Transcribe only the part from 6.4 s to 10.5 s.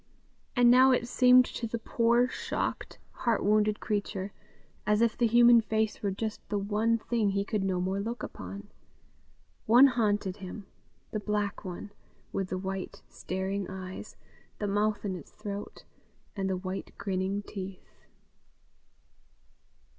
the one thing he could no more look upon. One haunted